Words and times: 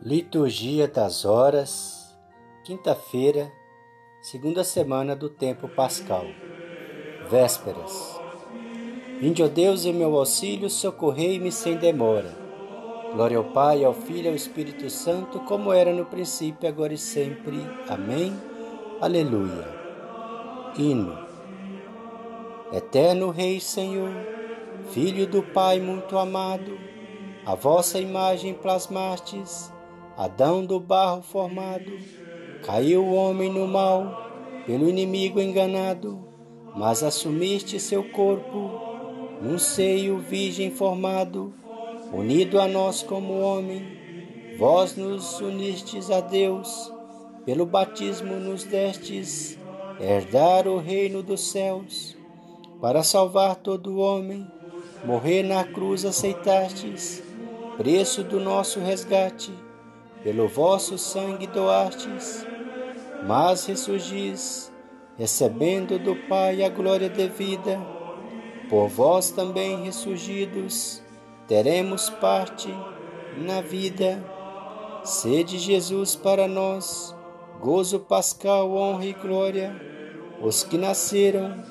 Liturgia 0.00 0.86
das 0.86 1.24
Horas, 1.24 2.16
quinta-feira, 2.62 3.50
segunda 4.22 4.62
semana 4.62 5.16
do 5.16 5.28
tempo 5.28 5.66
pascal. 5.66 6.24
Vésperas. 7.28 8.16
Vinde, 9.18 9.42
ó 9.42 9.48
Deus, 9.48 9.84
em 9.84 9.92
meu 9.92 10.16
auxílio, 10.16 10.70
socorrei-me 10.70 11.50
sem 11.50 11.76
demora. 11.76 12.32
Glória 13.12 13.38
ao 13.38 13.44
Pai, 13.46 13.84
ao 13.84 13.92
Filho 13.92 14.26
e 14.26 14.28
ao 14.28 14.36
Espírito 14.36 14.88
Santo, 14.88 15.40
como 15.40 15.72
era 15.72 15.92
no 15.92 16.06
princípio, 16.06 16.68
agora 16.68 16.94
e 16.94 16.98
sempre. 16.98 17.58
Amém. 17.88 18.32
Aleluia. 19.00 19.66
Hino. 20.78 21.18
Eterno 22.72 23.30
Rei 23.30 23.58
Senhor, 23.58 24.14
Filho 24.92 25.26
do 25.26 25.42
Pai 25.42 25.80
muito 25.80 26.16
amado, 26.16 26.78
a 27.44 27.56
vossa 27.56 27.98
imagem 27.98 28.54
plasmastes 28.54 29.76
Adão 30.18 30.66
do 30.66 30.80
barro 30.80 31.22
formado, 31.22 31.92
caiu 32.64 33.04
o 33.04 33.14
homem 33.14 33.52
no 33.52 33.68
mal, 33.68 34.64
pelo 34.66 34.88
inimigo 34.88 35.40
enganado, 35.40 36.18
mas 36.74 37.04
assumiste 37.04 37.78
seu 37.78 38.02
corpo, 38.02 38.68
num 39.40 39.60
seio 39.60 40.18
virgem 40.18 40.72
formado, 40.72 41.54
unido 42.12 42.60
a 42.60 42.66
nós 42.66 43.00
como 43.00 43.38
homem, 43.38 43.86
vós 44.58 44.96
nos 44.96 45.38
unistes 45.40 46.10
a 46.10 46.20
Deus, 46.20 46.92
pelo 47.46 47.64
batismo 47.64 48.40
nos 48.40 48.64
destes, 48.64 49.56
herdar 50.00 50.66
o 50.66 50.78
reino 50.78 51.22
dos 51.22 51.52
céus, 51.52 52.16
para 52.80 53.04
salvar 53.04 53.54
todo 53.54 54.00
homem, 54.00 54.44
morrer 55.04 55.44
na 55.44 55.62
cruz 55.62 56.04
aceitastes, 56.04 57.22
preço 57.76 58.24
do 58.24 58.40
nosso 58.40 58.80
resgate 58.80 59.67
pelo 60.28 60.46
vosso 60.46 60.98
sangue 60.98 61.46
doastes, 61.46 62.46
mas 63.26 63.64
ressurgis, 63.64 64.70
recebendo 65.16 65.98
do 65.98 66.14
Pai 66.28 66.62
a 66.62 66.68
glória 66.68 67.08
devida, 67.08 67.80
por 68.68 68.88
vós 68.88 69.30
também 69.30 69.84
ressurgidos, 69.84 71.02
teremos 71.46 72.10
parte 72.10 72.68
na 73.38 73.62
vida. 73.62 74.22
Sede 75.02 75.56
Jesus 75.56 76.14
para 76.14 76.46
nós, 76.46 77.16
gozo 77.58 77.98
pascal, 77.98 78.70
honra 78.74 79.06
e 79.06 79.14
glória, 79.14 79.74
os 80.42 80.62
que 80.62 80.76
nasceram 80.76 81.64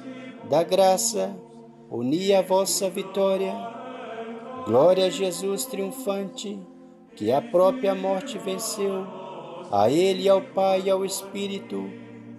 da 0.50 0.64
graça, 0.64 1.38
uni 1.92 2.34
a 2.34 2.42
vossa 2.42 2.90
vitória. 2.90 3.54
Glória 4.66 5.06
a 5.06 5.10
Jesus 5.12 5.66
triunfante 5.66 6.60
que 7.18 7.32
a 7.32 7.42
própria 7.42 7.96
morte 7.96 8.38
venceu. 8.38 9.06
A 9.72 9.90
Ele, 9.90 10.30
ao 10.30 10.40
Pai 10.40 10.84
e 10.86 10.90
ao 10.90 11.04
Espírito, 11.04 11.90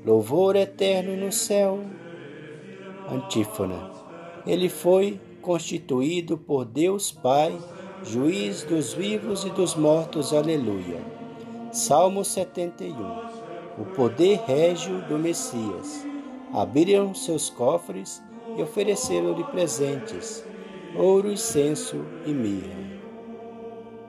louvor 0.07 0.55
eterno 0.55 1.17
no 1.17 1.33
céu. 1.33 1.81
Antífona. 3.11 3.91
Ele 4.47 4.69
foi 4.69 5.21
constituído 5.43 6.39
por 6.39 6.65
Deus 6.65 7.11
Pai, 7.11 7.59
juiz 8.05 8.63
dos 8.63 8.95
vivos 8.95 9.45
e 9.45 9.51
dos 9.51 9.75
mortos. 9.75 10.33
Aleluia. 10.33 11.01
Salmo 11.73 12.25
71. 12.25 12.95
O 13.79 13.85
poder 13.97 14.39
régio 14.47 15.03
do 15.03 15.19
Messias. 15.19 16.07
Abriram 16.55 17.13
seus 17.15 17.51
cofres 17.51 18.23
e 18.57 18.63
ofereceram-lhe 18.63 19.45
presentes, 19.45 20.43
ouro, 20.97 21.31
incenso 21.31 22.03
e 22.25 22.31
mirra. 22.31 22.98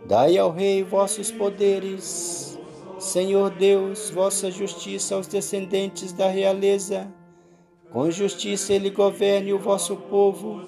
Dai 0.10 0.40
ao 0.40 0.50
Rei 0.50 0.82
vossos 0.82 1.30
poderes, 1.30 2.58
Senhor 2.98 3.52
Deus, 3.52 4.10
vossa 4.10 4.50
justiça 4.50 5.14
aos 5.14 5.28
descendentes 5.28 6.12
da 6.12 6.28
realeza. 6.28 7.14
Com 7.92 8.10
justiça 8.10 8.74
ele 8.74 8.90
governe 8.90 9.54
o 9.54 9.60
vosso 9.60 9.96
povo, 9.96 10.64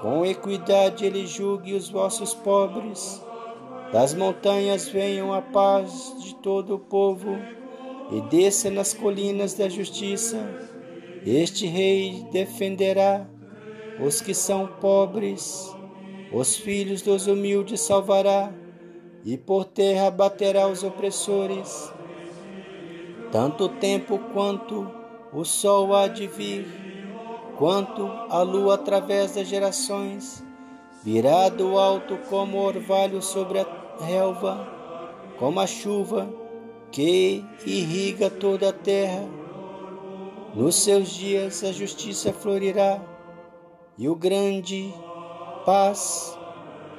com 0.00 0.24
equidade 0.24 1.04
ele 1.04 1.26
julgue 1.26 1.74
os 1.74 1.90
vossos 1.90 2.32
pobres. 2.32 3.20
Das 3.92 4.14
montanhas 4.14 4.88
venham 4.88 5.32
a 5.32 5.42
paz 5.42 6.14
de 6.20 6.36
todo 6.36 6.76
o 6.76 6.78
povo, 6.78 7.36
e 8.12 8.20
desça 8.30 8.70
nas 8.70 8.94
colinas 8.94 9.52
da 9.54 9.68
justiça. 9.68 10.38
Este 11.26 11.66
rei 11.66 12.24
defenderá 12.30 13.28
os 13.98 14.20
que 14.20 14.32
são 14.32 14.68
pobres, 14.80 15.74
os 16.32 16.54
filhos 16.54 17.02
dos 17.02 17.26
humildes 17.26 17.80
salvará 17.80 18.54
e 19.26 19.36
por 19.36 19.64
terra 19.64 20.08
baterá 20.08 20.68
os 20.68 20.84
opressores. 20.84 21.92
Tanto 23.32 23.68
tempo 23.68 24.20
quanto 24.32 24.88
o 25.32 25.44
sol 25.44 25.92
há 25.96 26.06
de 26.06 26.28
vir, 26.28 26.64
quanto 27.58 28.06
a 28.30 28.40
lua 28.42 28.76
através 28.76 29.34
das 29.34 29.48
gerações, 29.48 30.44
virá 31.02 31.48
do 31.48 31.76
alto 31.76 32.16
como 32.30 32.58
orvalho 32.58 33.20
sobre 33.20 33.58
a 33.58 33.66
relva, 33.98 34.64
como 35.40 35.58
a 35.58 35.66
chuva 35.66 36.32
que 36.92 37.44
irriga 37.66 38.30
toda 38.30 38.68
a 38.68 38.72
terra. 38.72 39.24
Nos 40.54 40.76
seus 40.76 41.08
dias 41.08 41.64
a 41.64 41.72
justiça 41.72 42.32
florirá 42.32 43.02
e 43.98 44.08
o 44.08 44.14
grande 44.14 44.94
paz, 45.64 46.38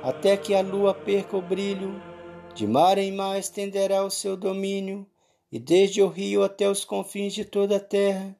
até 0.03 0.35
que 0.35 0.53
a 0.53 0.61
lua 0.61 0.93
perca 0.93 1.37
o 1.37 1.41
brilho 1.41 2.16
de 2.57 2.65
mar 2.65 2.97
em 2.97 3.11
mar 3.11 3.37
estenderá 3.37 4.03
o 4.03 4.09
seu 4.09 4.35
domínio, 4.35 5.05
e 5.51 5.59
desde 5.59 6.01
o 6.01 6.07
rio 6.07 6.43
até 6.43 6.67
os 6.67 6.83
confins 6.83 7.31
de 7.31 7.45
toda 7.45 7.75
a 7.75 7.79
terra. 7.79 8.35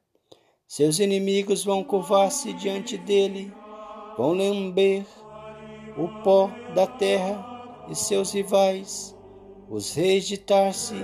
Seus 0.66 0.98
inimigos 0.98 1.64
vão 1.64 1.84
curvar-se 1.84 2.52
diante 2.52 2.98
dele, 2.98 3.52
vão 4.16 4.32
lamber 4.32 5.06
o 5.96 6.08
pó 6.24 6.50
da 6.74 6.84
terra 6.84 7.86
e 7.88 7.94
seus 7.94 8.32
rivais, 8.32 9.16
os 9.70 9.94
reis 9.94 10.26
de 10.26 10.36
Tarse 10.36 10.96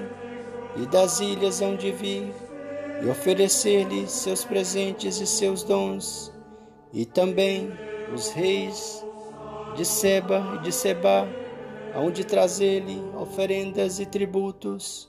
e 0.76 0.84
das 0.86 1.20
ilhas 1.20 1.62
hão 1.62 1.76
de 1.76 1.92
vir 1.92 2.34
e 3.00 3.08
oferecer-lhe 3.08 4.08
seus 4.08 4.44
presentes 4.44 5.20
e 5.20 5.26
seus 5.26 5.62
dons, 5.62 6.32
e 6.92 7.06
também 7.06 7.70
os 8.12 8.32
reis 8.32 9.06
de 9.76 9.84
Seba 9.84 10.56
e 10.56 10.64
de 10.64 10.72
Seba 10.72 11.43
aonde 11.94 12.24
trazer-lhe 12.24 13.00
oferendas 13.16 14.00
e 14.00 14.06
tributos. 14.06 15.08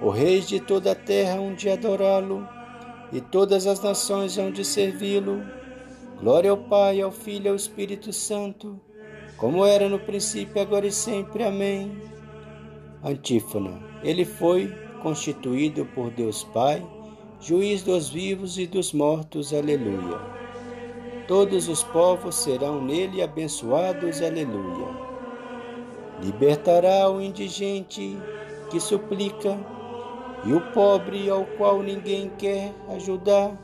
O 0.00 0.10
rei 0.10 0.40
de 0.40 0.60
toda 0.60 0.92
a 0.92 0.94
terra 0.94 1.38
hão 1.38 1.54
de 1.54 1.68
adorá-lo, 1.70 2.46
e 3.12 3.20
todas 3.20 3.66
as 3.66 3.82
nações 3.82 4.36
hão 4.36 4.50
de 4.50 4.64
servi-lo. 4.64 5.42
Glória 6.20 6.50
ao 6.50 6.58
Pai, 6.58 7.00
ao 7.00 7.10
Filho 7.10 7.46
e 7.46 7.48
ao 7.48 7.56
Espírito 7.56 8.12
Santo, 8.12 8.78
como 9.38 9.64
era 9.64 9.88
no 9.88 9.98
princípio, 9.98 10.60
agora 10.60 10.86
e 10.86 10.92
sempre. 10.92 11.44
Amém. 11.44 11.96
Antífona. 13.02 13.80
Ele 14.02 14.24
foi 14.24 14.68
constituído 15.02 15.86
por 15.94 16.10
Deus 16.10 16.44
Pai, 16.44 16.84
juiz 17.40 17.82
dos 17.82 18.10
vivos 18.10 18.58
e 18.58 18.66
dos 18.66 18.92
mortos. 18.92 19.54
Aleluia. 19.54 20.18
Todos 21.26 21.68
os 21.68 21.82
povos 21.84 22.34
serão 22.34 22.84
nele 22.84 23.22
abençoados. 23.22 24.20
Aleluia. 24.20 25.07
Libertará 26.20 27.08
o 27.08 27.20
indigente 27.20 28.18
que 28.70 28.80
suplica 28.80 29.56
e 30.44 30.52
o 30.52 30.60
pobre 30.72 31.30
ao 31.30 31.44
qual 31.44 31.80
ninguém 31.80 32.28
quer 32.36 32.74
ajudar. 32.88 33.56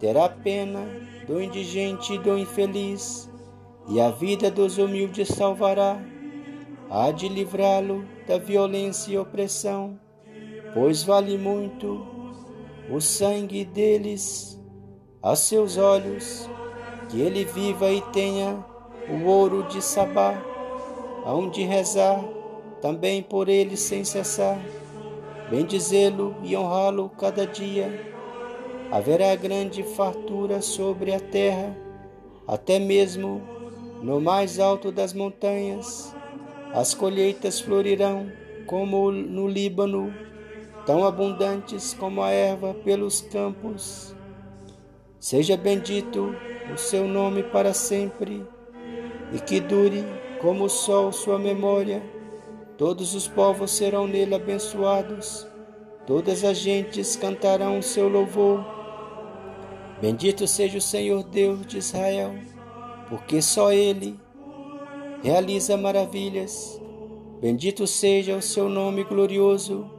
Terá 0.00 0.28
pena 0.28 0.84
do 1.28 1.40
indigente 1.40 2.14
e 2.14 2.18
do 2.18 2.36
infeliz, 2.36 3.30
e 3.88 4.00
a 4.00 4.10
vida 4.10 4.50
dos 4.50 4.78
humildes 4.78 5.28
salvará. 5.28 6.00
Há 6.90 7.12
de 7.12 7.28
livrá-lo 7.28 8.04
da 8.26 8.36
violência 8.36 9.12
e 9.12 9.18
opressão, 9.18 9.98
pois 10.74 11.04
vale 11.04 11.38
muito 11.38 12.04
o 12.90 13.00
sangue 13.00 13.64
deles 13.64 14.60
a 15.22 15.36
seus 15.36 15.76
olhos, 15.76 16.50
que 17.08 17.20
ele 17.20 17.44
viva 17.44 17.92
e 17.92 18.00
tenha 18.12 18.64
o 19.08 19.28
ouro 19.28 19.62
de 19.68 19.80
Sabá 19.80 20.49
hão 21.24 21.48
de 21.48 21.62
rezar 21.62 22.22
também 22.80 23.22
por 23.22 23.48
ele 23.48 23.76
sem 23.76 24.04
cessar, 24.04 24.58
bendizê-lo 25.50 26.34
e 26.42 26.56
honrá-lo 26.56 27.10
cada 27.18 27.46
dia. 27.46 28.08
Haverá 28.90 29.34
grande 29.36 29.82
fartura 29.82 30.60
sobre 30.62 31.14
a 31.14 31.20
terra, 31.20 31.76
até 32.46 32.78
mesmo 32.78 33.40
no 34.02 34.20
mais 34.20 34.58
alto 34.58 34.90
das 34.90 35.12
montanhas. 35.12 36.14
As 36.72 36.94
colheitas 36.94 37.60
florirão 37.60 38.30
como 38.66 39.10
no 39.10 39.46
Líbano, 39.46 40.12
tão 40.86 41.04
abundantes 41.04 41.94
como 41.94 42.22
a 42.22 42.30
erva 42.30 42.74
pelos 42.74 43.20
campos. 43.20 44.14
Seja 45.18 45.56
bendito 45.56 46.34
o 46.72 46.78
seu 46.78 47.06
nome 47.06 47.42
para 47.42 47.74
sempre 47.74 48.44
e 49.32 49.38
que 49.38 49.60
dure 49.60 50.04
como 50.40 50.64
o 50.64 50.68
sol 50.68 51.12
sua 51.12 51.38
memória, 51.38 52.02
todos 52.78 53.14
os 53.14 53.28
povos 53.28 53.70
serão 53.72 54.06
nele 54.06 54.34
abençoados, 54.34 55.46
todas 56.06 56.44
as 56.44 56.56
gentes 56.56 57.14
cantarão 57.14 57.78
o 57.78 57.82
seu 57.82 58.08
louvor. 58.08 58.64
Bendito 60.00 60.46
seja 60.46 60.78
o 60.78 60.80
Senhor 60.80 61.22
Deus 61.24 61.66
de 61.66 61.76
Israel, 61.76 62.34
porque 63.08 63.42
só 63.42 63.70
Ele 63.70 64.18
realiza 65.22 65.76
maravilhas. 65.76 66.80
Bendito 67.40 67.86
seja 67.86 68.36
o 68.36 68.42
seu 68.42 68.68
nome 68.68 69.04
glorioso, 69.04 69.90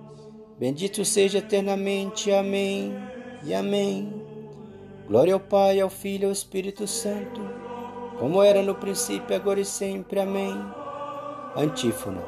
bendito 0.59 1.05
seja 1.05 1.37
eternamente. 1.37 2.31
Amém 2.31 2.94
e 3.44 3.53
Amém. 3.53 4.21
Glória 5.07 5.33
ao 5.33 5.39
Pai, 5.39 5.79
ao 5.79 5.89
Filho 5.89 6.23
e 6.23 6.25
ao 6.25 6.31
Espírito 6.31 6.87
Santo, 6.87 7.41
como 8.21 8.44
era 8.44 8.62
no 8.62 8.75
princípio, 8.75 9.35
agora 9.35 9.59
e 9.59 9.65
sempre. 9.65 10.19
Amém. 10.19 10.56
Antífona. 11.57 12.21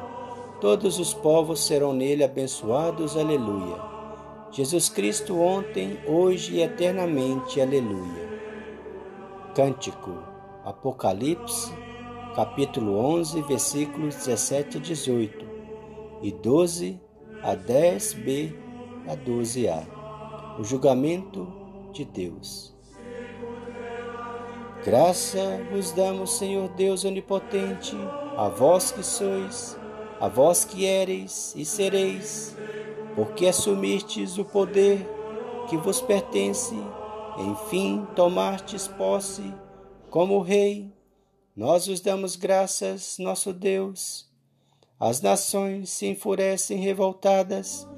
Todos 0.60 0.98
os 0.98 1.14
povos 1.14 1.64
serão 1.64 1.92
nele 1.92 2.24
abençoados. 2.24 3.16
Aleluia. 3.16 3.76
Jesus 4.50 4.88
Cristo 4.88 5.38
ontem, 5.38 5.96
hoje 6.04 6.56
e 6.56 6.62
eternamente. 6.62 7.60
Aleluia. 7.60 8.40
Cântico. 9.54 10.18
Apocalipse, 10.64 11.72
capítulo 12.34 12.98
11, 12.98 13.42
versículos 13.42 14.16
17 14.16 14.78
a 14.78 14.80
18 14.80 15.46
e 16.22 16.32
12 16.32 17.00
a 17.40 17.54
10b 17.54 18.52
a 19.06 19.14
12a. 19.14 20.58
O 20.58 20.64
julgamento 20.64 21.46
de 21.92 22.04
Deus. 22.04 22.73
Graça 24.84 25.66
vos 25.70 25.92
damos, 25.92 26.36
Senhor 26.36 26.68
Deus 26.68 27.06
onipotente, 27.06 27.96
a 28.36 28.50
vós 28.50 28.92
que 28.92 29.02
sois, 29.02 29.78
a 30.20 30.28
vós 30.28 30.62
que 30.62 30.84
éreis 30.84 31.54
e 31.56 31.64
sereis, 31.64 32.54
porque 33.16 33.46
assumistes 33.46 34.36
o 34.36 34.44
poder 34.44 35.08
que 35.70 35.78
vos 35.78 36.02
pertence, 36.02 36.74
enfim 37.38 38.06
tomastes 38.14 38.86
posse 38.86 39.54
como 40.10 40.42
Rei. 40.42 40.92
Nós 41.56 41.86
vos 41.86 42.00
damos 42.00 42.36
graças, 42.36 43.16
nosso 43.18 43.54
Deus. 43.54 44.28
As 45.00 45.22
nações 45.22 45.88
se 45.88 46.06
enfurecem 46.08 46.76
revoltadas, 46.76 47.88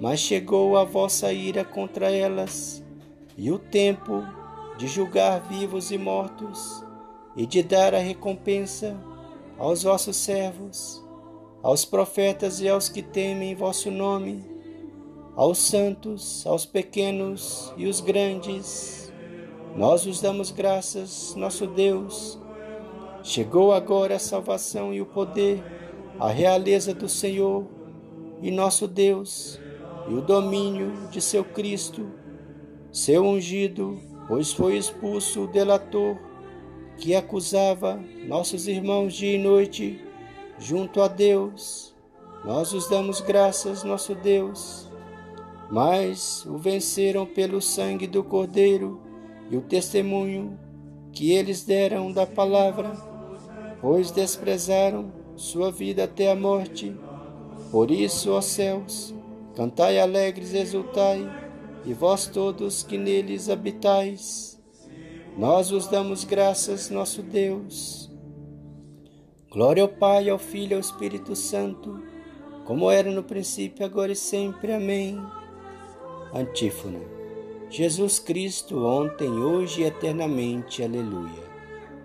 mas 0.00 0.18
chegou 0.18 0.76
a 0.76 0.82
vossa 0.82 1.32
ira 1.32 1.64
contra 1.64 2.10
elas 2.10 2.82
e 3.38 3.52
o 3.52 3.60
tempo 3.60 4.41
de 4.76 4.86
julgar 4.86 5.40
vivos 5.48 5.90
e 5.90 5.98
mortos 5.98 6.84
e 7.36 7.46
de 7.46 7.62
dar 7.62 7.94
a 7.94 7.98
recompensa 7.98 8.96
aos 9.58 9.82
vossos 9.82 10.16
servos, 10.16 11.02
aos 11.62 11.84
profetas 11.84 12.60
e 12.60 12.68
aos 12.68 12.88
que 12.88 13.02
temem 13.02 13.54
vosso 13.54 13.90
nome, 13.90 14.44
aos 15.36 15.58
santos, 15.58 16.46
aos 16.46 16.66
pequenos 16.66 17.72
e 17.76 17.86
os 17.86 18.00
grandes. 18.00 19.12
Nós 19.76 20.04
vos 20.04 20.20
damos 20.20 20.50
graças, 20.50 21.34
nosso 21.34 21.66
Deus. 21.66 22.38
Chegou 23.22 23.72
agora 23.72 24.16
a 24.16 24.18
salvação 24.18 24.92
e 24.92 25.00
o 25.00 25.06
poder, 25.06 25.62
a 26.18 26.28
realeza 26.28 26.92
do 26.92 27.08
Senhor 27.08 27.66
e 28.42 28.50
nosso 28.50 28.88
Deus, 28.88 29.58
e 30.08 30.14
o 30.14 30.20
domínio 30.20 31.08
de 31.10 31.20
seu 31.20 31.44
Cristo 31.44 32.22
seu 32.92 33.24
ungido, 33.24 33.98
pois 34.28 34.52
foi 34.52 34.76
expulso 34.76 35.42
o 35.42 35.46
delator 35.46 36.16
que 36.96 37.14
acusava 37.14 38.00
nossos 38.26 38.68
irmãos 38.68 39.14
dia 39.14 39.34
e 39.34 39.38
noite 39.38 40.00
junto 40.58 41.00
a 41.00 41.08
Deus. 41.08 41.94
Nós 42.44 42.72
os 42.72 42.88
damos 42.88 43.20
graças, 43.20 43.82
nosso 43.84 44.14
Deus. 44.14 44.88
Mas 45.70 46.44
o 46.46 46.58
venceram 46.58 47.26
pelo 47.26 47.60
sangue 47.60 48.06
do 48.06 48.22
Cordeiro 48.22 49.00
e 49.50 49.56
o 49.56 49.62
testemunho 49.62 50.58
que 51.12 51.32
eles 51.32 51.64
deram 51.64 52.12
da 52.12 52.26
palavra, 52.26 52.92
pois 53.80 54.10
desprezaram 54.10 55.12
sua 55.36 55.70
vida 55.70 56.04
até 56.04 56.30
a 56.30 56.36
morte. 56.36 56.94
Por 57.70 57.90
isso, 57.90 58.30
ó 58.32 58.40
céus, 58.40 59.14
cantai 59.54 59.98
alegres, 59.98 60.54
exultai 60.54 61.41
e 61.84 61.92
vós 61.92 62.26
todos 62.26 62.82
que 62.82 62.96
neles 62.96 63.48
habitais. 63.48 64.60
Nós 65.36 65.70
vos 65.70 65.86
damos 65.86 66.24
graças, 66.24 66.90
nosso 66.90 67.22
Deus. 67.22 68.10
Glória 69.50 69.82
ao 69.82 69.88
Pai, 69.88 70.28
ao 70.28 70.38
Filho 70.38 70.72
e 70.72 70.74
ao 70.74 70.80
Espírito 70.80 71.34
Santo, 71.34 72.02
como 72.64 72.90
era 72.90 73.10
no 73.10 73.22
princípio, 73.22 73.84
agora 73.84 74.12
e 74.12 74.16
sempre. 74.16 74.72
Amém. 74.72 75.20
Antífona. 76.32 77.00
Jesus 77.68 78.18
Cristo, 78.18 78.84
ontem, 78.84 79.28
hoje 79.28 79.82
e 79.82 79.84
eternamente. 79.84 80.82
Aleluia. 80.82 81.50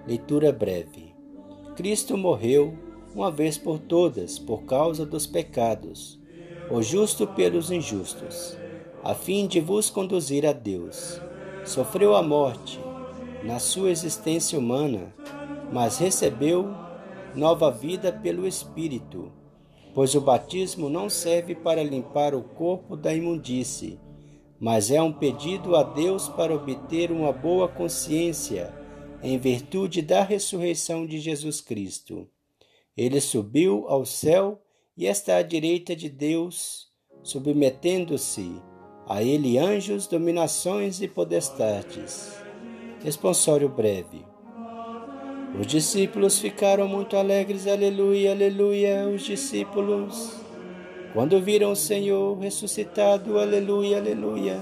Leitura 0.07 0.51
breve. 0.51 1.13
Cristo 1.75 2.17
morreu 2.17 2.73
uma 3.13 3.29
vez 3.29 3.57
por 3.57 3.79
todas 3.79 4.39
por 4.39 4.63
causa 4.63 5.05
dos 5.05 5.27
pecados, 5.27 6.19
o 6.69 6.81
justo 6.81 7.27
pelos 7.27 7.71
injustos 7.71 8.57
a 9.03 9.13
fim 9.13 9.47
de 9.47 9.59
vos 9.59 9.89
conduzir 9.89 10.45
a 10.45 10.53
Deus. 10.53 11.21
Sofreu 11.65 12.15
a 12.15 12.23
morte 12.23 12.79
na 13.43 13.59
sua 13.59 13.91
existência 13.91 14.57
humana, 14.57 15.13
mas 15.71 15.97
recebeu 15.97 16.67
nova 17.35 17.69
vida 17.71 18.11
pelo 18.11 18.47
Espírito, 18.47 19.31
pois 19.93 20.15
o 20.15 20.21
batismo 20.21 20.89
não 20.89 21.09
serve 21.09 21.55
para 21.55 21.83
limpar 21.83 22.33
o 22.33 22.41
corpo 22.41 22.95
da 22.95 23.13
imundície, 23.13 23.99
mas 24.59 24.91
é 24.91 25.01
um 25.01 25.13
pedido 25.13 25.75
a 25.75 25.83
Deus 25.83 26.27
para 26.29 26.53
obter 26.53 27.11
uma 27.11 27.31
boa 27.31 27.67
consciência 27.67 28.73
em 29.21 29.37
virtude 29.37 30.01
da 30.01 30.23
ressurreição 30.23 31.05
de 31.05 31.19
Jesus 31.19 31.61
Cristo. 31.61 32.27
Ele 32.95 33.21
subiu 33.21 33.85
ao 33.87 34.05
céu 34.05 34.61
e 34.95 35.05
está 35.05 35.37
à 35.37 35.41
direita 35.43 35.95
de 35.95 36.09
Deus, 36.09 36.87
submetendo-se 37.21 38.61
a 39.07 39.23
ele 39.23 39.57
anjos, 39.57 40.07
dominações 40.07 41.01
e 41.01 41.07
podestades. 41.07 42.37
Responsório 43.03 43.69
breve. 43.69 44.25
Os 45.59 45.65
discípulos 45.65 46.39
ficaram 46.39 46.87
muito 46.87 47.15
alegres, 47.15 47.65
aleluia, 47.67 48.31
aleluia, 48.31 49.07
os 49.07 49.23
discípulos, 49.23 50.37
quando 51.13 51.41
viram 51.41 51.71
o 51.71 51.75
Senhor 51.75 52.37
ressuscitado, 52.37 53.39
aleluia, 53.39 53.97
aleluia. 53.97 54.59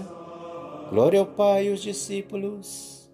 Glória 0.90 1.20
ao 1.20 1.26
Pai, 1.26 1.70
os 1.70 1.82
discípulos. 1.82 3.10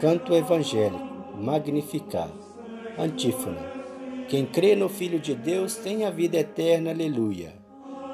Canto 0.00 0.32
evangélico, 0.32 1.04
magnificar. 1.36 2.30
Antífona. 2.96 3.60
Quem 4.28 4.46
crê 4.46 4.74
no 4.74 4.88
Filho 4.88 5.18
de 5.18 5.34
Deus 5.34 5.76
tem 5.76 6.04
a 6.04 6.10
vida 6.10 6.38
eterna, 6.38 6.92
aleluia. 6.92 7.52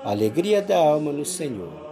Alegria 0.02 0.60
da 0.60 0.78
alma 0.78 1.12
no 1.12 1.24
Senhor. 1.24 1.91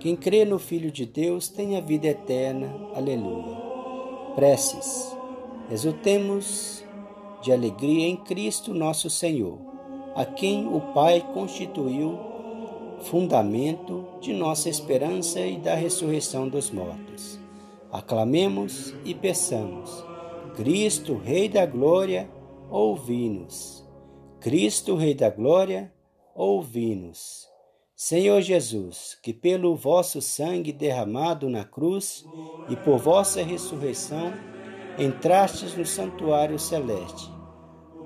Quem 0.00 0.14
crê 0.14 0.44
no 0.44 0.60
Filho 0.60 0.92
de 0.92 1.04
Deus 1.04 1.48
tem 1.48 1.76
a 1.76 1.80
vida 1.80 2.06
eterna. 2.06 2.72
Aleluia. 2.94 3.56
Preces. 4.36 5.16
Exultemos 5.70 6.84
de 7.42 7.52
alegria 7.52 8.06
em 8.06 8.16
Cristo 8.16 8.72
nosso 8.72 9.10
Senhor, 9.10 9.58
a 10.14 10.24
quem 10.24 10.68
o 10.68 10.80
Pai 10.92 11.26
constituiu 11.34 12.16
fundamento 13.00 14.04
de 14.20 14.32
nossa 14.32 14.68
esperança 14.68 15.40
e 15.40 15.56
da 15.56 15.74
ressurreição 15.74 16.48
dos 16.48 16.70
mortos. 16.70 17.38
Aclamemos 17.90 18.94
e 19.04 19.14
peçamos: 19.14 20.04
Cristo, 20.54 21.16
Rei 21.16 21.48
da 21.48 21.66
Glória, 21.66 22.30
ouvi-nos. 22.70 23.84
Cristo, 24.38 24.94
Rei 24.94 25.14
da 25.14 25.28
Glória, 25.30 25.92
ouvi-nos. 26.34 27.47
Senhor 28.00 28.40
Jesus, 28.42 29.18
que 29.20 29.32
pelo 29.32 29.74
vosso 29.74 30.22
sangue 30.22 30.72
derramado 30.72 31.50
na 31.50 31.64
cruz 31.64 32.24
e 32.68 32.76
por 32.76 32.96
vossa 32.96 33.42
ressurreição 33.42 34.32
entrastes 34.96 35.76
no 35.76 35.84
santuário 35.84 36.60
celeste, 36.60 37.28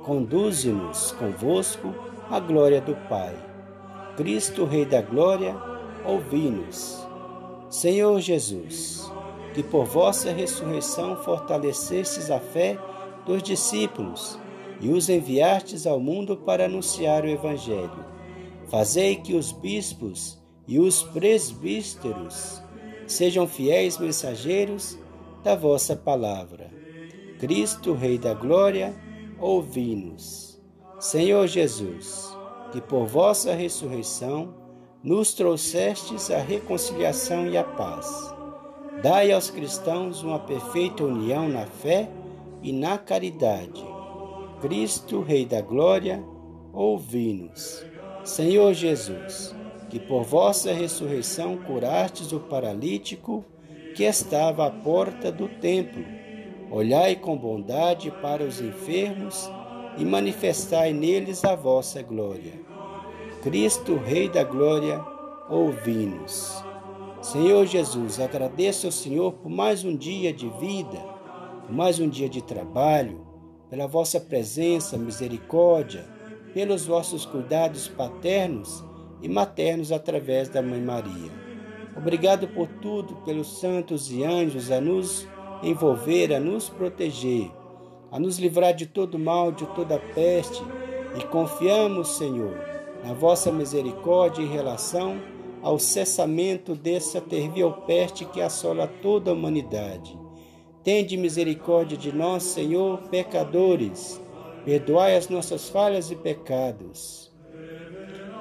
conduze-nos 0.03 1.13
convosco 1.13 1.95
à 2.31 2.41
glória 2.41 2.81
do 2.81 2.97
Pai. 3.07 3.37
Cristo, 4.17 4.65
Rei 4.65 4.87
da 4.87 5.03
Glória, 5.03 5.55
ouvi-nos. 6.07 7.07
Senhor 7.69 8.19
Jesus, 8.19 9.13
que 9.53 9.63
por 9.63 9.85
vossa 9.85 10.33
ressurreição 10.33 11.23
fortalecestes 11.23 12.31
a 12.31 12.41
fé 12.41 12.79
dos 13.27 13.43
discípulos 13.43 14.39
e 14.81 14.89
os 14.89 15.11
enviastes 15.11 15.87
ao 15.87 16.01
mundo 16.01 16.35
para 16.35 16.65
anunciar 16.65 17.25
o 17.25 17.29
Evangelho 17.29 18.11
Fazei 18.73 19.17
que 19.17 19.35
os 19.35 19.53
bispos 19.53 20.43
e 20.67 20.79
os 20.79 21.03
presbíteros 21.03 22.63
sejam 23.07 23.47
fiéis 23.47 23.99
mensageiros 23.99 24.99
da 25.45 25.55
vossa 25.55 25.95
palavra. 25.95 26.71
Cristo, 27.39 27.93
Rei 27.93 28.17
da 28.17 28.33
Glória, 28.33 28.95
ouvi-nos. 29.39 30.59
Senhor 30.99 31.47
Jesus, 31.49 32.35
que 32.73 32.81
por 32.81 33.05
vossa 33.05 33.53
ressurreição 33.53 34.55
nos 35.03 35.35
trouxestes 35.35 36.31
a 36.31 36.39
reconciliação 36.39 37.47
e 37.47 37.59
a 37.59 37.65
paz. 37.65 38.35
Dai 39.03 39.33
aos 39.33 39.51
cristãos 39.51 40.23
uma 40.23 40.39
perfeita 40.39 41.05
união 41.05 41.47
na 41.47 41.67
fé 41.67 42.09
e 42.63 42.73
na 42.73 42.97
caridade. 42.97 43.85
Cristo, 44.63 45.21
Rei 45.21 45.45
da 45.45 45.61
Glória, 45.61 46.25
ouvi-nos. 46.73 47.92
Senhor 48.25 48.73
Jesus, 48.73 49.55
que 49.91 49.99
por 49.99 50.23
vossa 50.23 50.73
ressurreição 50.73 51.57
curastes 51.57 52.33
o 52.33 52.39
paralítico 52.39 53.45
que 53.97 54.05
estava 54.05 54.67
à 54.67 54.71
porta 54.71 55.33
do 55.33 55.49
templo, 55.49 56.05
olhai 56.71 57.17
com 57.17 57.37
bondade 57.37 58.11
para 58.23 58.45
os 58.45 58.61
enfermos 58.61 59.51
e 59.99 60.05
manifestai 60.05 60.93
neles 60.93 61.45
a 61.45 61.57
vossa 61.57 62.01
glória. 62.01 62.53
Cristo, 63.43 63.97
Rei 63.97 64.29
da 64.29 64.45
Glória, 64.45 65.05
ouvi-nos. 65.51 66.65
Senhor 67.21 67.67
Jesus, 67.67 68.21
agradeço 68.21 68.87
ao 68.87 68.93
Senhor 68.93 69.33
por 69.33 69.51
mais 69.51 69.85
um 69.85 69.97
dia 69.97 70.33
de 70.33 70.49
vida, 70.61 70.99
por 71.67 71.73
mais 71.73 71.99
um 71.99 72.09
dia 72.09 72.29
de 72.29 72.41
trabalho, 72.41 73.27
pela 73.69 73.87
vossa 73.87 74.21
presença, 74.21 74.97
misericórdia, 74.97 76.12
pelos 76.55 76.87
vossos 76.87 77.25
cuidados 77.25 77.89
paternos 77.89 78.85
e 79.21 79.29
maternos 79.29 79.93
através 79.93 80.49
da 80.49 80.61
Mãe 80.63 80.81
Maria. 80.81 81.31
Obrigado 81.97 82.49
por 82.49 82.67
tudo, 82.67 83.17
pelos 83.17 83.61
santos 83.61 84.11
e 84.11 84.25
anjos 84.25 84.71
a 84.71 84.81
nos 84.81 85.29
envolver, 85.63 86.33
a 86.33 86.41
nos 86.41 86.69
proteger, 86.69 87.51
a 88.11 88.19
nos 88.19 88.39
livrar 88.39 88.75
de 88.75 88.87
todo 88.87 89.19
mal, 89.19 89.53
de 89.53 89.67
toda 89.67 89.99
peste, 89.99 90.63
e 91.19 91.25
confiamos, 91.27 92.17
Senhor, 92.17 92.57
na 93.05 93.13
vossa 93.13 93.53
misericórdia 93.53 94.43
em 94.43 94.49
relação 94.49 95.21
ao 95.63 95.79
cessamento 95.79 96.75
dessa 96.75 97.21
terrível 97.21 97.73
peste 97.87 98.25
que 98.25 98.41
assola 98.41 98.87
toda 98.87 99.31
a 99.31 99.35
humanidade. 99.35 100.19
Tende 100.83 101.17
misericórdia 101.17 101.97
de 101.97 102.13
nós, 102.13 102.43
Senhor, 102.43 102.99
pecadores 103.11 104.22
Perdoai 104.65 105.17
as 105.17 105.29
nossas 105.29 105.69
falhas 105.69 106.11
e 106.11 106.17
pecados. 106.17 107.33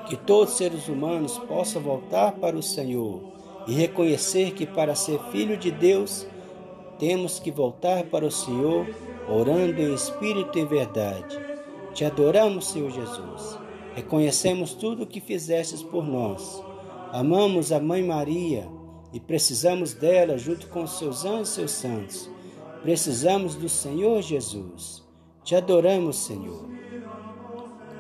Que 0.08 0.16
todos 0.16 0.52
os 0.52 0.58
seres 0.58 0.88
humanos 0.88 1.38
possam 1.40 1.82
voltar 1.82 2.34
para 2.34 2.56
o 2.56 2.64
Senhor 2.64 3.32
e 3.68 3.74
reconhecer 3.74 4.52
que 4.52 4.66
para 4.66 4.96
ser 4.96 5.20
filho 5.32 5.58
de 5.58 5.72
Deus 5.72 6.28
temos 7.00 7.40
que 7.40 7.50
voltar 7.50 8.04
para 8.04 8.26
o 8.26 8.32
Senhor, 8.32 8.88
orando 9.28 9.82
em 9.82 9.94
espírito 9.94 10.60
e 10.60 10.66
verdade. 10.66 11.40
Te 11.94 12.06
adoramos, 12.06 12.68
Senhor 12.68 12.92
Jesus. 12.92 13.58
Reconhecemos 13.96 14.74
tudo 14.74 15.04
o 15.04 15.08
que 15.08 15.20
fizestes 15.20 15.82
por 15.82 16.06
nós. 16.06 16.64
Amamos 17.12 17.72
a 17.72 17.80
Mãe 17.80 18.04
Maria 18.04 18.70
e 19.12 19.20
precisamos 19.20 19.94
dela 19.94 20.38
junto 20.38 20.68
com 20.68 20.86
seus 20.86 21.26
anjos 21.26 21.50
e 21.50 21.54
seus 21.54 21.72
santos. 21.72 22.30
Precisamos 22.84 23.56
do 23.56 23.68
Senhor 23.68 24.22
Jesus. 24.22 25.01
Te 25.44 25.56
adoramos, 25.56 26.18
Senhor. 26.18 26.70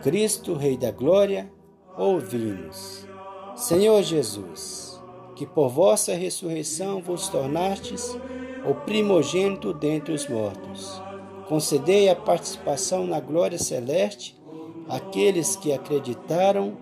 Cristo, 0.01 0.53
Rei 0.53 0.77
da 0.77 0.91
Glória, 0.91 1.51
ouvi-nos. 1.97 3.07
Senhor 3.55 4.01
Jesus, 4.03 5.01
que 5.35 5.45
por 5.45 5.69
vossa 5.69 6.13
ressurreição 6.13 7.01
vos 7.01 7.29
tornastes 7.29 8.17
o 8.65 8.75
primogênito 8.85 9.73
dentre 9.73 10.13
os 10.13 10.27
mortos, 10.27 11.01
concedei 11.47 12.09
a 12.09 12.15
participação 12.15 13.05
na 13.05 13.19
glória 13.19 13.57
celeste 13.57 14.39
àqueles 14.87 15.55
que 15.55 15.73
acreditaram 15.73 16.77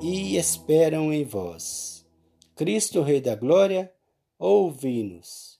e 0.00 0.36
esperam 0.36 1.12
em 1.12 1.24
vós. 1.24 2.06
Cristo, 2.56 3.02
Rei 3.02 3.20
da 3.20 3.34
Glória, 3.34 3.92
ouvi-nos. 4.38 5.59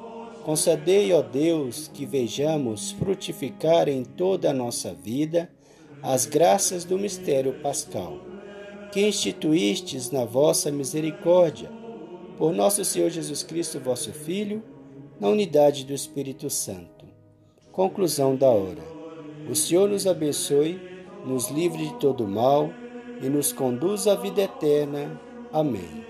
Concedei, 0.43 1.13
ó 1.13 1.21
Deus, 1.21 1.87
que 1.87 2.03
vejamos 2.03 2.91
frutificar 2.93 3.87
em 3.87 4.03
toda 4.03 4.49
a 4.49 4.53
nossa 4.53 4.91
vida 4.91 5.51
as 6.01 6.25
graças 6.25 6.83
do 6.83 6.97
mistério 6.97 7.53
pascal, 7.61 8.17
que 8.91 9.05
instituístes 9.05 10.09
na 10.09 10.25
vossa 10.25 10.71
misericórdia, 10.71 11.69
por 12.39 12.53
nosso 12.53 12.83
Senhor 12.83 13.11
Jesus 13.11 13.43
Cristo, 13.43 13.79
vosso 13.79 14.11
Filho, 14.11 14.63
na 15.19 15.29
unidade 15.29 15.85
do 15.85 15.93
Espírito 15.93 16.49
Santo. 16.49 17.05
Conclusão 17.71 18.35
da 18.35 18.49
hora. 18.49 18.81
O 19.47 19.55
Senhor 19.55 19.87
nos 19.87 20.07
abençoe, 20.07 20.81
nos 21.23 21.51
livre 21.51 21.85
de 21.85 21.93
todo 21.99 22.27
mal 22.27 22.73
e 23.21 23.29
nos 23.29 23.53
conduz 23.53 24.07
à 24.07 24.15
vida 24.15 24.41
eterna. 24.41 25.21
Amém. 25.53 26.03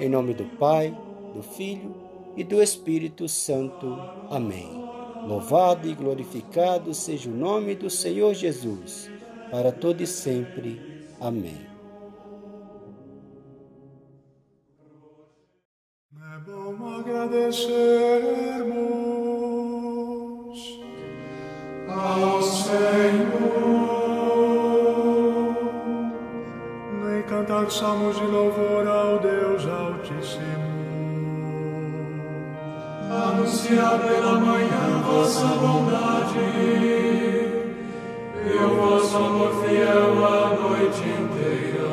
Em 0.00 0.08
nome 0.08 0.32
do 0.32 0.44
Pai, 0.56 0.96
do 1.34 1.42
Filho 1.42 2.05
e 2.36 2.44
do 2.44 2.62
Espírito 2.62 3.28
Santo. 3.28 3.96
Amém. 4.30 4.84
Louvado 5.26 5.88
e 5.88 5.94
glorificado 5.94 6.94
seja 6.94 7.28
o 7.28 7.34
nome 7.34 7.74
do 7.74 7.90
Senhor 7.90 8.34
Jesus, 8.34 9.10
para 9.50 9.72
todo 9.72 10.02
e 10.02 10.06
sempre. 10.06 10.80
Amém. 11.20 11.66
É 16.36 16.38
bom 16.46 17.00
agradecermos 17.00 17.76
ao 21.88 22.42
Senhor 22.42 23.96
nem 27.02 27.22
cantar 27.22 27.70
salmos 27.70 28.16
de 28.16 28.26
louvor 28.26 28.86
anunciar 33.46 33.98
pela 34.00 34.40
manhã 34.40 35.02
vossa 35.04 35.46
bondade 35.46 36.38
e 38.44 38.58
o 38.58 38.68
vosso 38.76 39.16
amor 39.16 39.52
fiel 39.62 40.26
a 40.26 40.48
noite 40.56 41.02
inteira. 41.08 41.86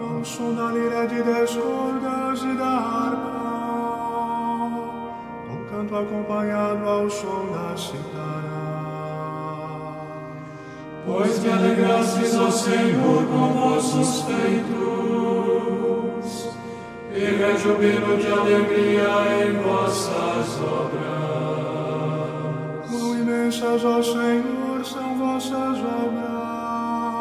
Ao 0.00 0.24
som 0.24 0.54
da 0.54 0.70
lira 0.70 1.06
de 1.06 1.22
dez 1.22 1.54
cordas 1.54 2.42
e 2.42 2.56
da 2.56 2.78
harpa, 2.78 3.44
um 5.52 5.64
canto 5.70 5.96
acompanhado 5.96 6.88
ao 6.88 7.10
som 7.10 7.46
da 7.52 7.76
citara. 7.76 8.54
Pois 11.06 11.38
me 11.40 11.52
alegrastes, 11.52 12.34
ó 12.38 12.50
Senhor, 12.50 13.26
com 13.26 13.52
vossos 13.52 14.22
feitos, 14.22 15.23
e 17.16 17.24
rejubilo 17.24 18.16
de 18.16 18.26
alegria 18.26 19.06
em 19.46 19.52
vossas 19.62 20.60
obras. 20.60 21.04
Quão 22.90 23.14
imensas, 23.14 23.84
ó 23.84 24.02
Senhor, 24.02 24.84
são 24.84 25.16
vossas 25.16 25.78
obras, 25.78 27.14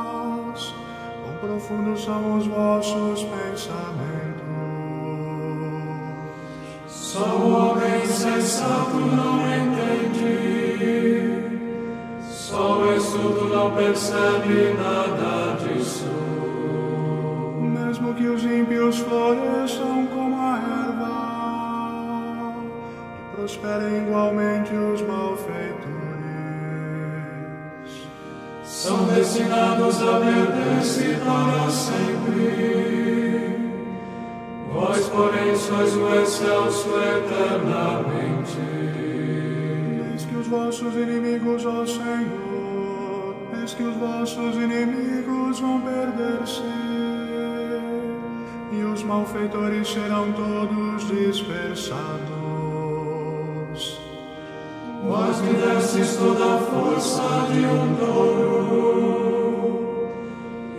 quão 1.22 1.36
profundos 1.42 2.04
são 2.04 2.38
os 2.38 2.48
vossos 2.48 3.24
pensamentos. 3.24 3.94
Só 6.88 7.38
o 7.38 7.52
homem 7.54 8.08
sensato 8.08 8.96
não 8.96 9.40
entende, 9.56 10.74
só 12.32 12.80
o 12.80 12.96
estudo 12.96 13.48
não 13.54 13.70
percebe 13.76 14.74
nada 14.74 15.53
ímpios 18.64 19.00
floresçam 19.00 20.08
como 20.08 20.36
a 20.40 20.56
erva 20.88 21.14
e 23.20 23.36
prosperem 23.36 24.04
igualmente 24.04 24.74
os 24.74 25.02
malfeitores. 25.02 25.94
São 28.64 29.04
destinados 29.06 30.02
a 30.02 30.20
perder-se 30.20 31.18
para 31.26 31.70
sempre. 31.70 32.64
Vós, 34.72 35.10
porém, 35.10 35.56
sois 35.56 35.96
o 35.96 36.16
excelso 36.22 36.90
eternamente. 37.18 38.58
Eis 40.12 40.26
que 40.26 40.36
os 40.36 40.48
vossos 40.48 40.96
inimigos, 40.96 41.66
ó 41.66 41.86
Senhor, 41.86 43.36
eis 43.60 43.74
que 43.74 43.84
os 43.84 43.96
vossos 43.98 44.56
inimigos 44.56 45.60
vão 45.60 45.82
perder-se, 45.82 46.64
os 49.04 49.10
malfeitores 49.10 49.90
serão 49.90 50.32
todos 50.32 51.06
dispersados. 51.08 52.00
Vós 55.06 55.42
me 55.42 55.54
destes 55.54 56.16
toda 56.16 56.56
a 56.56 56.58
força 56.60 57.48
de 57.52 57.66
um 57.66 57.96
touro, 57.96 59.44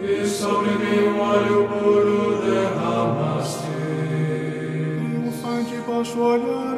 e 0.01 0.27
sobre 0.27 0.71
mim 0.71 1.09
um 1.09 1.21
óleo 1.21 1.69
puro 1.69 2.41
derramaste. 2.43 3.69
Triunfante 4.99 5.77
posso 5.85 6.19
olhar 6.19 6.74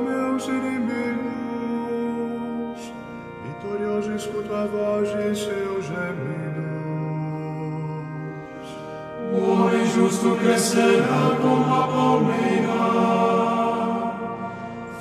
crescerá 10.57 11.37
como 11.43 11.75
a 11.75 11.87
palmeira, 11.87 12.81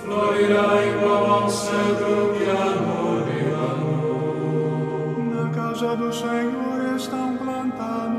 florirá 0.03 0.85
igual 0.85 1.43
ao 1.43 1.49
cedro 1.49 2.33
que 2.37 2.43
arboreano. 2.43 3.93
Na 5.33 5.49
casa 5.51 5.95
do 5.95 6.11
Senhor 6.11 6.95
estão 6.97 7.37
plantados, 7.37 8.17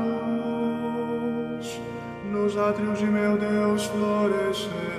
nos 2.31 2.57
átrios 2.57 2.97
de 2.97 3.05
meu 3.05 3.37
Deus 3.37 3.85
florescerão. 3.85 4.97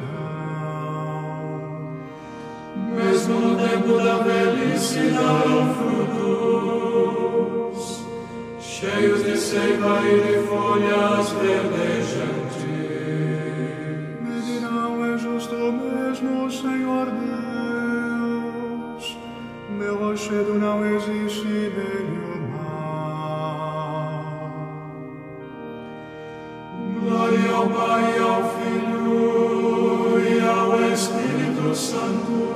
Mesmo 2.94 3.40
no 3.40 3.56
tempo 3.56 3.98
da 4.00 4.18
velhice 4.18 5.10
darão 5.10 5.74
frutos, 5.74 7.37
cheios 8.78 9.24
de 9.24 9.36
seiva 9.36 10.00
e 10.06 10.20
de 10.20 10.38
folhas 10.46 11.30
verdejantes. 11.30 12.62
Me 14.22 14.40
dirão, 14.42 15.04
é 15.04 15.18
justo 15.18 15.56
mesmo, 15.56 16.48
Senhor 16.48 17.06
Deus, 18.20 19.04
meu 19.68 19.96
rochedo 19.96 20.54
não 20.54 20.86
existe 20.94 21.72
o 22.24 22.38
mal. 22.52 22.92
Glória 27.00 27.50
ao 27.56 27.66
Pai, 27.68 28.18
ao 28.20 28.42
Filho 28.54 30.20
e 30.20 30.40
ao 30.46 30.80
Espírito 30.92 31.74
Santo, 31.74 32.46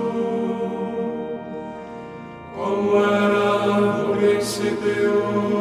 como 2.55 2.97
era 2.97 3.81
no 3.81 4.17
princípio, 4.17 5.52